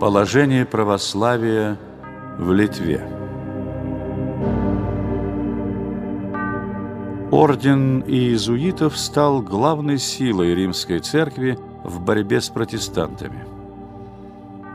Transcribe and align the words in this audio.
Положение 0.00 0.66
православия 0.66 1.78
в 2.36 2.52
Литве 2.52 3.00
Орден 7.30 8.00
иезуитов 8.00 8.98
стал 8.98 9.40
главной 9.40 9.98
силой 9.98 10.52
римской 10.54 10.98
церкви 10.98 11.58
в 11.84 12.00
борьбе 12.00 12.40
с 12.40 12.48
протестантами. 12.48 13.44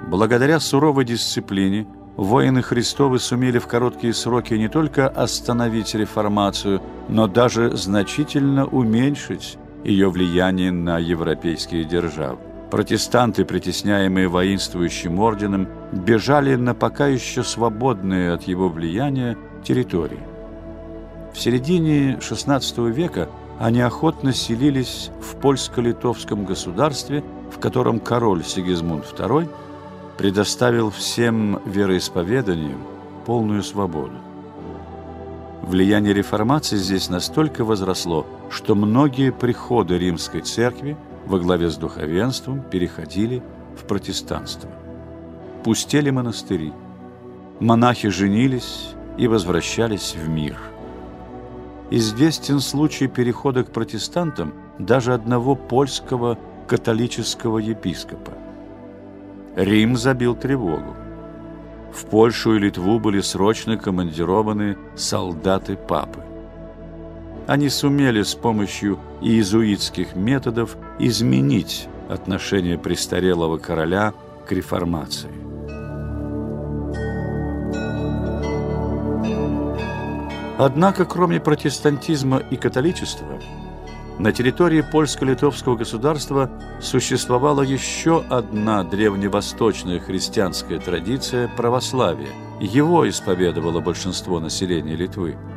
Благодаря 0.07 0.61
суровой 0.61 1.03
дисциплине 1.03 1.85
воины 2.15 2.61
Христовы 2.61 3.19
сумели 3.19 3.59
в 3.59 3.67
короткие 3.67 4.13
сроки 4.13 4.53
не 4.53 4.69
только 4.69 5.09
остановить 5.09 5.95
реформацию, 5.95 6.81
но 7.09 7.27
даже 7.27 7.75
значительно 7.75 8.65
уменьшить 8.65 9.57
ее 9.83 10.09
влияние 10.09 10.71
на 10.71 10.97
европейские 10.97 11.83
державы. 11.83 12.48
Протестанты, 12.69 13.45
притесняемые 13.45 14.27
воинствующим 14.27 15.19
орденом, 15.19 15.67
бежали 15.91 16.53
на 16.55 16.75
пока 16.75 17.07
еще 17.07 17.43
свободные 17.43 18.31
от 18.31 18.43
его 18.43 18.69
влияния 18.69 19.37
территории. 19.63 20.19
В 21.33 21.39
середине 21.39 22.17
XVI 22.17 22.91
века 22.91 23.27
они 23.59 23.81
охотно 23.81 24.33
селились 24.33 25.09
в 25.19 25.35
польско-литовском 25.37 26.45
государстве, 26.45 27.23
в 27.51 27.59
котором 27.59 27.99
король 27.99 28.43
Сигизмунд 28.43 29.05
II 29.17 29.49
предоставил 30.17 30.91
всем 30.91 31.59
вероисповеданиям 31.65 32.83
полную 33.25 33.63
свободу. 33.63 34.13
Влияние 35.63 36.13
реформации 36.13 36.77
здесь 36.77 37.09
настолько 37.09 37.63
возросло, 37.63 38.27
что 38.51 38.75
многие 38.75 39.31
приходы 39.31 39.97
римской 39.97 40.41
церкви– 40.41 40.95
во 41.29 41.37
главе 41.39 41.69
с 41.69 41.77
духовенством 41.77 42.61
переходили 42.61 43.43
в 43.77 43.85
протестанство. 43.85 44.69
Пустели 45.63 46.09
монастыри. 46.09 46.73
Монахи 47.59 48.09
женились 48.09 48.95
и 49.17 49.27
возвращались 49.27 50.15
в 50.15 50.27
мир. 50.27 50.57
Известен 51.91 52.59
случай 52.59 53.07
перехода 53.07 53.63
к 53.63 53.71
протестантам 53.71 54.53
даже 54.79 55.13
одного 55.13 55.55
польского 55.55 56.37
католического 56.67 57.59
епископа. 57.59 58.33
Рим 59.55 59.97
забил 59.97 60.35
тревогу. 60.35 60.95
В 61.93 62.05
Польшу 62.05 62.55
и 62.55 62.59
Литву 62.59 62.99
были 62.99 63.21
срочно 63.21 63.77
командированы 63.77 64.77
солдаты 64.95 65.75
папы 65.75 66.28
они 67.49 67.67
сумели 67.69 68.21
с 68.21 68.35
помощью 68.35 68.99
иезуитских 69.21 70.15
методов 70.15 70.77
изменить 70.99 71.87
отношение 72.07 72.77
престарелого 72.77 73.57
короля 73.57 74.13
к 74.47 74.51
реформации. 74.51 75.31
Однако, 80.59 81.05
кроме 81.05 81.39
протестантизма 81.39 82.37
и 82.37 82.55
католичества, 82.55 83.39
на 84.19 84.31
территории 84.31 84.81
польско-литовского 84.81 85.75
государства 85.75 86.51
существовала 86.79 87.63
еще 87.63 88.23
одна 88.29 88.83
древневосточная 88.83 89.99
христианская 89.99 90.77
традиция– 90.77 91.47
православия. 91.57 92.29
Его 92.59 93.09
исповедовало 93.09 93.79
большинство 93.79 94.39
населения 94.39 94.95
Литвы– 94.95 95.35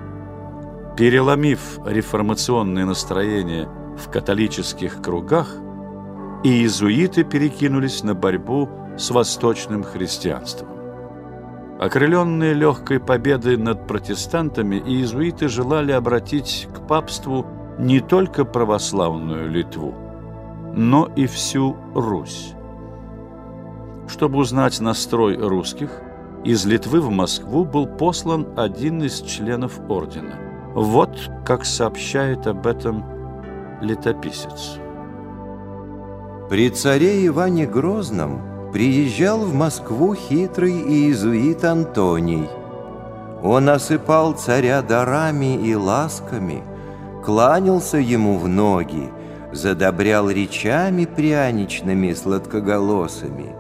Переломив 0.97 1.79
реформационные 1.87 2.85
настроения 2.85 3.67
в 3.97 4.11
католических 4.11 5.01
кругах, 5.01 5.57
иезуиты 6.45 7.25
перекинулись 7.25 8.03
на 8.03 8.15
борьбу 8.15 8.69
с 8.99 9.11
восточным 9.11 9.85
христианством. 9.85 10.69
Окрыленные 11.81 12.53
легкой 12.53 13.01
победой 13.01 13.57
над 13.57 13.87
протестантами, 13.87 14.77
иезуиты 14.77 15.49
желали 15.49 15.93
обратить 15.93 16.69
к 16.75 16.87
папству 16.87 17.47
не 17.79 18.01
только 18.01 18.45
православную 18.45 19.49
Литву, 19.51 19.95
но 20.75 21.11
и 21.17 21.27
всю 21.27 21.75
Русь. 21.95 22.53
Чтобы 24.09 24.39
узнать 24.39 24.79
настрой 24.81 25.39
русских, 25.39 25.91
из 26.45 26.67
Литвы 26.67 27.01
в 27.01 27.09
Москву 27.09 27.65
был 27.65 27.87
послан 27.87 28.49
один 28.59 29.03
из 29.03 29.23
членов 29.23 29.81
ордена– 29.89 30.39
вот 30.75 31.31
как 31.45 31.65
сообщает 31.65 32.47
об 32.47 32.67
этом 32.67 33.05
летописец. 33.81 34.79
При 36.49 36.71
царе 36.71 37.27
Иване 37.27 37.67
Грозном 37.67 38.71
приезжал 38.73 39.41
в 39.41 39.55
Москву 39.55 40.15
хитрый 40.15 40.73
иезуит 40.73 41.65
Антоний. 41.65 42.49
Он 43.43 43.69
осыпал 43.69 44.33
царя 44.33 44.83
дарами 44.83 45.57
и 45.57 45.75
ласками, 45.75 46.63
кланялся 47.25 47.99
ему 47.99 48.39
в 48.39 48.49
ноги, 48.49 49.11
задобрял 49.53 50.31
речами 50.31 51.05
пряничными 51.05 52.13
сладкоголосыми, 52.13 53.55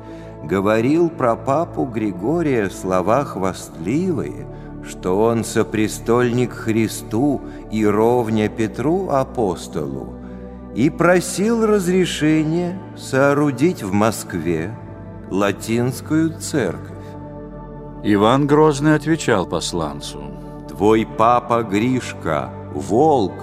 говорил 0.45 1.11
про 1.11 1.37
папу 1.37 1.85
Григория 1.85 2.71
слова 2.71 3.25
хвастливые– 3.25 4.47
что 4.85 5.19
он 5.19 5.45
сопрестольник 5.45 6.53
Христу 6.53 7.41
и 7.71 7.87
ровня 7.87 8.49
Петру 8.49 9.09
апостолу, 9.09 10.15
и 10.75 10.91
просил 10.91 11.67
разрешения 11.67 12.79
соорудить 12.97 13.83
в 13.83 13.93
Москве 13.93 14.77
латинскую 15.31 16.39
церковь. 16.39 16.91
Иван 18.03 18.47
Грозный 18.47 18.95
отвечал 18.95 19.47
посланцу. 19.47 20.21
«Твой 20.69 21.07
папа 21.07 21.63
Гришка– 21.63 22.51
волк, 22.75 23.35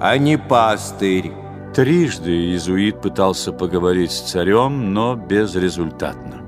а 0.00 0.16
не 0.16 0.38
пастырь». 0.38 1.32
Трижды 1.74 2.30
иезуит 2.30 3.00
пытался 3.00 3.52
поговорить 3.52 4.10
с 4.10 4.20
царем, 4.22 4.92
но 4.92 5.14
безрезультатно. 5.14 6.40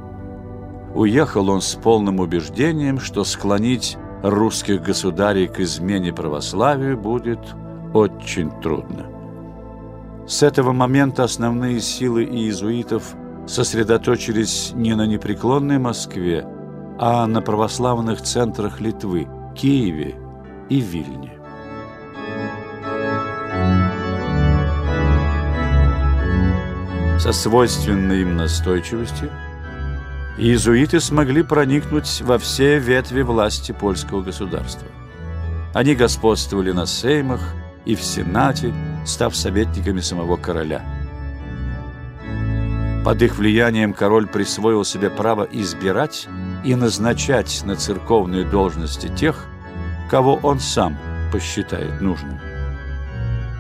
Уехал 0.94 1.49
он 1.49 1.60
с 1.60 1.75
полным 1.75 2.20
убеждением, 2.20 2.99
что 2.99 3.25
склонить 3.25 3.97
русских 4.22 4.83
государей 4.83 5.49
к 5.49 5.60
измене 5.60 6.12
православию 6.12 6.97
будет 6.97 7.41
очень 7.93 8.50
трудно. 8.60 9.06
С 10.27 10.43
этого 10.43 10.72
момента 10.72 11.25
основные 11.25 11.81
силы 11.81 12.25
иезуитов 12.25 13.15
сосредоточились 13.47 14.72
не 14.75 14.94
на 14.94 15.06
непреклонной 15.06 15.78
Москве, 15.78 16.47
а 16.99 17.27
на 17.27 17.43
православных 17.43 18.22
центрах 18.22 18.81
Литвы– 18.81 19.27
Киеве 19.56 20.15
и 20.69 20.81
Вильне. 20.81 21.38
Со 27.19 27.32
свойственной 27.32 28.22
им 28.22 28.37
настойчивостью 28.37 29.31
иезуиты 30.38 31.00
смогли 31.00 31.43
проникнуть 31.43 32.20
во 32.22 32.38
все 32.38 32.78
ветви 32.78 33.22
власти 33.22 33.72
польского 33.72 34.22
государства. 34.22 34.88
Они 35.75 35.94
господствовали 35.94 36.72
на 36.72 36.87
сеймах 36.87 37.41
и 37.84 37.94
в 37.94 38.03
Сенате, 38.03 38.75
став 39.04 39.34
советниками 39.34 40.00
самого 40.00 40.37
короля. 40.37 40.82
Под 43.04 43.20
их 43.20 43.37
влиянием 43.37 43.94
король 43.94 44.28
присвоил 44.28 44.84
себе 44.84 45.10
право 45.10 45.43
избирать 45.50 46.28
и 46.64 46.75
назначать 46.76 47.62
на 47.64 47.75
церковные 47.75 48.44
должности 48.44 49.09
тех, 49.09 49.47
кого 50.09 50.37
он 50.43 50.60
сам 50.60 50.97
посчитает 51.32 52.00
нужным. 52.00 52.38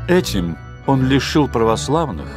Этим 0.06 0.56
он 0.86 1.06
лишил 1.06 1.48
православных 1.48 2.28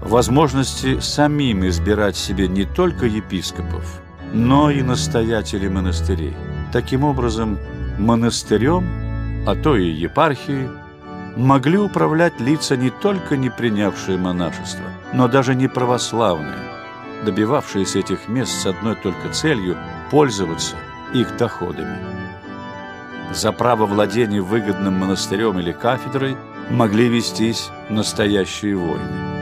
возможности 0.00 1.00
самим 1.00 1.66
избирать 1.66 2.16
себе 2.16 2.48
не 2.48 2.64
только 2.64 3.06
епископов, 3.06 4.00
но 4.32 4.70
и 4.70 4.82
настоятелей 4.82 5.68
монастырей. 5.68 6.34
Таким 6.72 7.04
образом, 7.04 7.58
монастырем, 7.98 8.84
а 9.46 9.54
то 9.54 9.76
и 9.76 9.88
епархией, 9.88 10.68
могли 11.36 11.78
управлять 11.78 12.40
лица 12.40 12.76
не 12.76 12.90
только 12.90 13.36
не 13.36 13.50
принявшие 13.50 14.18
монашество, 14.18 14.84
но 15.12 15.28
даже 15.28 15.54
не 15.54 15.68
православные, 15.68 16.58
добивавшиеся 17.24 18.00
этих 18.00 18.28
мест 18.28 18.52
с 18.52 18.66
одной 18.66 18.96
только 18.96 19.28
целью– 19.30 19.76
пользоваться 20.10 20.76
их 21.12 21.36
доходами. 21.36 21.98
За 23.32 23.52
право 23.52 23.86
владения 23.86 24.40
выгодным 24.40 24.94
монастырем 24.94 25.58
или 25.58 25.72
кафедрой 25.72 26.36
могли 26.70 27.08
вестись 27.08 27.70
настоящие 27.90 28.76
войны. 28.76 29.35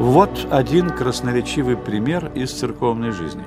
Вот 0.00 0.48
один 0.50 0.88
красноречивый 0.88 1.76
пример 1.76 2.32
из 2.34 2.52
церковной 2.52 3.10
жизни. 3.10 3.44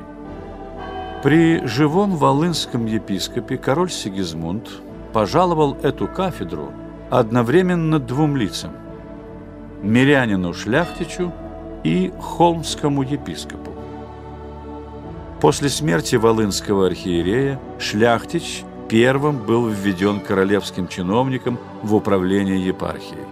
При 1.24 1.66
живом 1.66 2.16
волынском 2.16 2.86
епископе 2.86 3.58
король 3.58 3.90
Сигизмунд 3.90 4.70
пожаловал 5.14 5.76
эту 5.82 6.08
кафедру 6.08 6.72
одновременно 7.10 7.98
двум 7.98 8.38
лицам. 8.38 8.70
мирянину 9.82 10.54
Шляхтичу 10.54 11.34
и 11.84 12.14
холмскому 12.22 13.02
епископу. 13.02 13.72
После 15.42 15.70
смерти 15.70 16.18
волынского 16.18 16.86
архиерея 16.86 17.60
Шляхтич 17.80 18.64
первым 18.90 19.40
был 19.40 19.68
введен 19.70 20.20
королевским 20.20 20.88
чиновником 20.88 21.58
в 21.82 21.96
управление 21.96 22.64
епархией. 22.64 23.26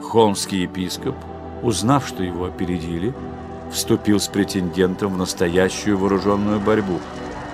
Холмский 0.00 0.62
епископ, 0.62 1.16
узнав, 1.64 2.06
что 2.06 2.22
его 2.22 2.44
опередили, 2.44 3.12
вступил 3.72 4.20
с 4.20 4.28
претендентом 4.28 5.14
в 5.14 5.16
настоящую 5.16 5.98
вооруженную 5.98 6.60
борьбу. 6.60 7.00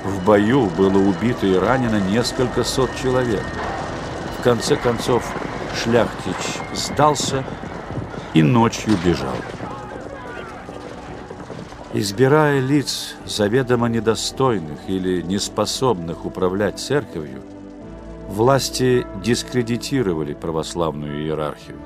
В 0.04 0.24
бою 0.24 0.66
было 0.66 0.98
убито 0.98 1.46
и 1.46 1.54
ранено 1.54 2.00
несколько 2.00 2.64
сот 2.64 2.90
человек. 3.00 3.42
В 4.38 4.42
конце 4.42 4.76
концов, 4.76 5.24
Шляхтич 5.74 6.58
сдался 6.74 7.44
и 8.34 8.42
ночью 8.42 8.96
бежал. 9.04 9.36
Избирая 11.92 12.60
лиц, 12.60 13.14
заведомо 13.26 13.88
недостойных 13.88 14.78
или 14.88 15.22
неспособных 15.22 16.24
управлять 16.24 16.78
церковью, 16.78 17.42
власти 18.28 19.06
дискредитировали 19.22 20.34
православную 20.34 21.22
иерархию. 21.22 21.76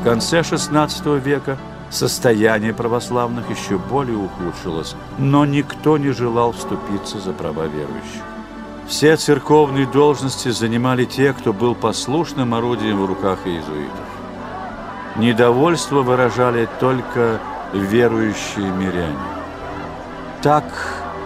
В 0.00 0.02
конце 0.02 0.40
XVI 0.40 1.20
века 1.20 1.58
состояние 1.90 2.72
православных 2.72 3.50
еще 3.50 3.76
более 3.76 4.16
ухудшилось, 4.16 4.94
но 5.18 5.44
никто 5.44 5.98
не 5.98 6.12
желал 6.12 6.52
вступиться 6.52 7.20
за 7.20 7.34
права 7.34 7.66
верующих. 7.66 8.22
Все 8.88 9.18
церковные 9.18 9.86
должности 9.86 10.48
занимали 10.48 11.04
те, 11.04 11.34
кто 11.34 11.52
был 11.52 11.74
послушным 11.74 12.54
орудием 12.54 13.02
в 13.02 13.06
руках 13.06 13.40
иезуитов. 13.44 14.06
Недовольство 15.16 16.00
выражали 16.00 16.66
только 16.80 17.38
верующие 17.74 18.70
миряне. 18.70 19.18
Так 20.40 20.64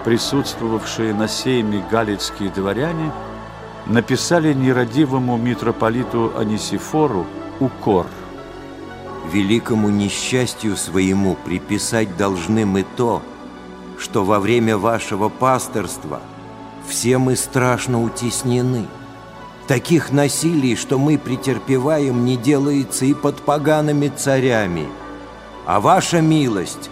присутствовавшие 0.04 1.14
на 1.14 1.28
сейме 1.28 1.84
галицкие 1.92 2.50
дворяне 2.50 3.12
написали 3.86 4.52
нерадивому 4.52 5.36
митрополиту 5.36 6.32
Анисифору 6.36 7.24
укор. 7.60 8.06
Великому 9.32 9.88
несчастью 9.88 10.76
своему 10.76 11.34
приписать 11.34 12.16
должны 12.16 12.66
мы 12.66 12.84
то, 12.96 13.22
что 13.98 14.24
во 14.24 14.40
время 14.40 14.76
вашего 14.76 15.28
пасторства 15.28 16.20
все 16.86 17.18
мы 17.18 17.36
страшно 17.36 18.02
утеснены– 18.02 18.86
Таких 19.66 20.12
насилий, 20.12 20.76
что 20.76 20.98
мы 20.98 21.16
претерпеваем, 21.16 22.24
не 22.26 22.36
делается 22.36 23.06
и 23.06 23.14
под 23.14 23.40
погаными 23.40 24.08
царями. 24.14 24.88
А 25.64 25.80
ваша 25.80 26.20
милость 26.20 26.90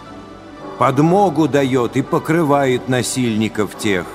подмогу 0.79 1.47
дает 1.47 1.95
и 1.97 2.01
покрывает 2.01 2.89
насильников 2.89 3.77
тех. 3.77 4.07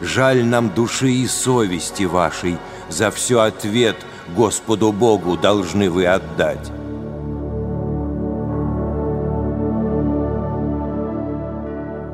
Жаль 0.00 0.42
нам 0.42 0.70
души 0.70 1.10
и 1.10 1.26
совести 1.26 2.04
вашей, 2.04 2.56
за 2.88 3.10
все 3.10 3.40
ответ 3.40 3.96
Господу 4.34 4.90
Богу 4.90 5.36
должны 5.36 5.90
вы 5.90 6.06
отдать. 6.06 6.79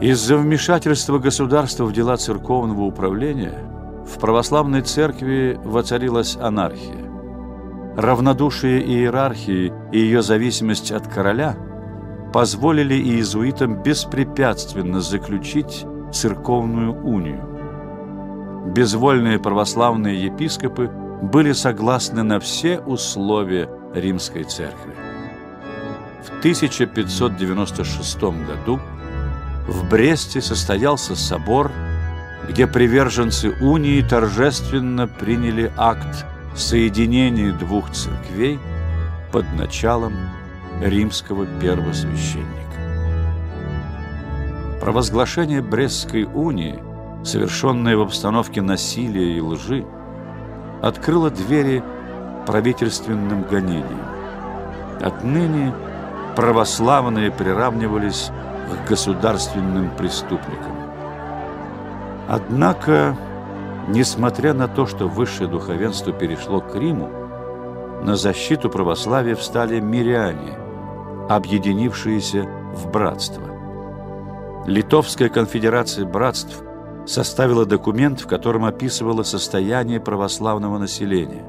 Из-за 0.00 0.36
вмешательства 0.36 1.18
государства 1.18 1.84
в 1.84 1.92
дела 1.92 2.16
церковного 2.16 2.82
управления– 2.82 3.54
в 4.06 4.18
православной 4.20 4.82
церкви 4.82 5.58
воцарилась 5.64 6.36
анархия. 6.36 7.04
Равнодушие 7.96 8.82
иерархии 8.82 9.72
и 9.90 9.98
ее 9.98 10.22
зависимость 10.22 10.92
от 10.92 11.08
короля 11.08 11.56
позволили 12.32 12.94
иезуитам 12.94 13.82
беспрепятственно 13.82 15.00
заключить 15.00 15.84
церковную 16.12 16.92
унию. 16.92 17.42
Безвольные 18.74 19.38
православные 19.38 20.24
епископы 20.24 20.90
были 21.22 21.52
согласны 21.52 22.22
на 22.22 22.38
все 22.38 22.78
условия 22.80 23.68
римской 23.94 24.44
церкви. 24.44 24.94
В 26.22 26.38
1596 26.40 28.22
году 28.22 28.78
в 29.66 29.88
Бресте 29.88 30.40
состоялся 30.40 31.16
собор– 31.16 31.70
где 32.48 32.66
приверженцы 32.66 33.50
унии 33.60 34.00
торжественно 34.02 35.08
приняли 35.08 35.72
акт 35.76 36.24
соединения 36.54 37.52
двух 37.52 37.90
церквей 37.90 38.58
под 39.32 39.44
началом 39.54 40.14
римского 40.80 41.46
первосвященника. 41.60 42.46
Провозглашение 44.80 45.60
Брестской 45.60 46.24
унии, 46.24 46.78
совершенное 47.24 47.96
в 47.96 48.02
обстановке 48.02 48.62
насилия 48.62 49.36
и 49.36 49.40
лжи, 49.40 49.84
открыло 50.82 51.30
двери 51.30 51.82
правительственным 52.46 53.42
гонениям. 53.42 54.06
Отныне 55.00 55.74
православные 56.36 57.32
приравнивались 57.32 58.30
к 58.66 58.88
государственным 58.88 59.90
преступникам. 59.96 60.76
Однако, 62.28 63.16
несмотря 63.88 64.52
на 64.52 64.68
то, 64.68 64.86
что 64.86 65.08
высшее 65.08 65.48
духовенство 65.48 66.12
перешло 66.12 66.60
к 66.60 66.74
Риму, 66.74 67.08
на 68.02 68.16
защиту 68.16 68.68
православия 68.68 69.34
встали 69.34 69.80
миряне, 69.80 70.54
объединившиеся 71.28 72.46
в 72.74 72.90
братство. 72.90 73.44
Литовская 74.66 75.28
конфедерация 75.28 76.04
братств 76.04 76.62
составила 77.06 77.64
документ, 77.64 78.20
в 78.20 78.26
котором 78.26 78.64
описывала 78.64 79.22
состояние 79.22 80.00
православного 80.00 80.78
населения. 80.78 81.44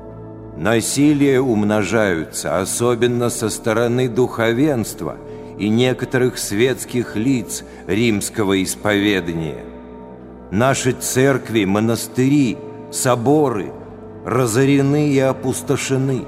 Насилие 0.56 1.42
умножаются, 1.42 2.60
особенно 2.60 3.30
со 3.30 3.50
стороны 3.50 4.08
духовенства 4.08 5.18
и 5.58 5.70
некоторых 5.70 6.38
светских 6.38 7.16
лиц 7.16 7.64
римского 7.88 8.62
исповедания– 8.64 9.64
Наши 10.52 10.94
церкви, 10.94 11.66
монастыри, 11.66 12.58
соборы 12.90 13.74
разорены 14.26 15.10
и 15.10 15.20
опустошены. 15.20 16.24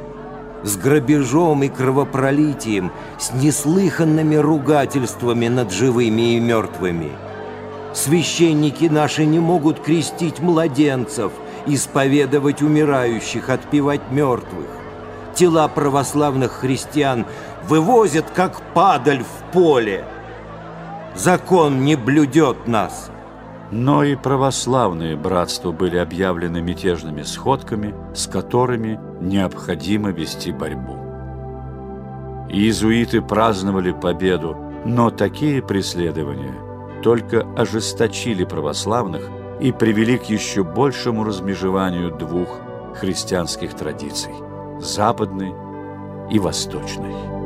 С 0.62 0.76
грабежом 0.76 1.64
и 1.64 1.70
кровопролитием, 1.70 2.92
с 3.18 3.32
неслыханными 3.34 4.36
ругательствами 4.36 5.48
над 5.48 5.72
живыми 5.72 6.36
и 6.36 6.40
мертвыми. 6.42 7.12
Священники 7.94 8.86
наши 8.86 9.26
не 9.26 9.40
могут 9.40 9.80
крестить 9.80 10.40
младенцев, 10.40 11.32
исповедовать 11.66 12.62
умирающих, 12.62 13.50
отпевать 13.50 14.12
мертвых. 14.12 14.68
Тела 15.34 15.70
православных 15.70 16.52
христиан 16.52 17.26
вывозят, 17.70 18.26
как 18.32 18.62
падаль 18.74 19.24
в 19.24 19.54
поле. 19.54 20.04
Закон 21.16 21.86
не 21.86 21.96
блюдет 21.96 22.68
нас– 22.68 23.12
но 23.72 24.04
и 24.04 24.16
православные 24.16 25.16
братства 25.16 25.72
были 25.72 25.98
объявлены 25.98 26.62
мятежными 26.62 27.22
сходками, 27.22 27.94
с 28.16 28.28
которыми 28.28 29.00
необходимо 29.22 30.10
вести 30.10 30.52
борьбу. 30.52 30.98
Иезуиты 32.50 33.22
праздновали 33.22 33.92
победу, 33.92 34.58
но 34.86 35.12
такие 35.12 35.62
преследования 35.62 36.56
только 37.04 37.46
ожесточили 37.56 38.44
православных 38.44 39.30
и 39.62 39.72
привели 39.72 40.18
к 40.18 40.24
еще 40.26 40.64
большему 40.64 41.24
размежеванию 41.24 42.12
двух 42.12 42.60
христианских 42.96 43.76
традиций– 43.76 44.34
западной 44.80 45.54
и 46.32 46.40
восточной. 46.40 47.39